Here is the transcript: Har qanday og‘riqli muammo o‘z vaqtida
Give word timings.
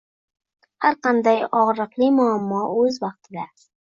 Har 0.85 0.95
qanday 1.07 1.43
og‘riqli 1.59 2.09
muammo 2.17 2.63
o‘z 2.79 2.99
vaqtida 3.07 3.47